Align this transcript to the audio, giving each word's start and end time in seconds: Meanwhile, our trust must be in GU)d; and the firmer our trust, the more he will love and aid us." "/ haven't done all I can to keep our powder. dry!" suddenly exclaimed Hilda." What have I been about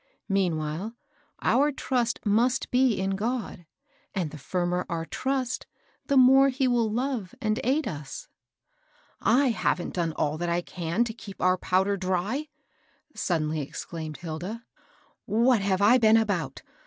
Meanwhile, 0.29 0.95
our 1.43 1.71
trust 1.71 2.25
must 2.25 2.71
be 2.71 2.99
in 2.99 3.15
GU)d; 3.15 3.67
and 4.15 4.31
the 4.31 4.39
firmer 4.39 4.83
our 4.89 5.05
trust, 5.05 5.67
the 6.07 6.17
more 6.17 6.49
he 6.49 6.67
will 6.67 6.89
love 6.91 7.35
and 7.39 7.59
aid 7.63 7.87
us." 7.87 8.27
"/ 8.95 9.21
haven't 9.23 9.93
done 9.93 10.13
all 10.13 10.41
I 10.41 10.61
can 10.61 11.03
to 11.03 11.13
keep 11.13 11.39
our 11.39 11.55
powder. 11.55 11.97
dry!" 11.97 12.47
suddenly 13.15 13.59
exclaimed 13.61 14.17
Hilda." 14.17 14.65
What 15.47 15.61
have 15.61 15.83
I 15.83 15.99
been 15.99 16.17
about 16.17 16.63